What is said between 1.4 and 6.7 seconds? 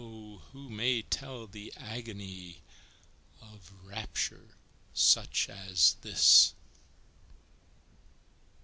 the agony Of rapture such as this?